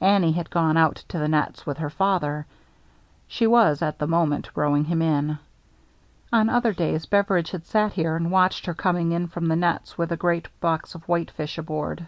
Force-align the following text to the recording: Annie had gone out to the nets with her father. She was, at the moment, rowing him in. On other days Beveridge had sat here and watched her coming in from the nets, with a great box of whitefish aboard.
Annie 0.00 0.30
had 0.30 0.50
gone 0.50 0.76
out 0.76 1.02
to 1.08 1.18
the 1.18 1.26
nets 1.26 1.66
with 1.66 1.78
her 1.78 1.90
father. 1.90 2.46
She 3.26 3.44
was, 3.44 3.82
at 3.82 3.98
the 3.98 4.06
moment, 4.06 4.48
rowing 4.54 4.84
him 4.84 5.02
in. 5.02 5.40
On 6.32 6.48
other 6.48 6.72
days 6.72 7.06
Beveridge 7.06 7.50
had 7.50 7.66
sat 7.66 7.94
here 7.94 8.14
and 8.14 8.30
watched 8.30 8.66
her 8.66 8.74
coming 8.74 9.10
in 9.10 9.26
from 9.26 9.46
the 9.48 9.56
nets, 9.56 9.98
with 9.98 10.12
a 10.12 10.16
great 10.16 10.46
box 10.60 10.94
of 10.94 11.08
whitefish 11.08 11.58
aboard. 11.58 12.06